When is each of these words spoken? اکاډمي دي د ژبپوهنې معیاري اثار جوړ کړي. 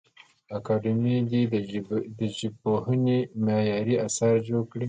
اکاډمي 0.57 1.17
دي 1.29 1.41
د 2.19 2.21
ژبپوهنې 2.37 3.19
معیاري 3.43 3.95
اثار 4.07 4.35
جوړ 4.47 4.63
کړي. 4.71 4.79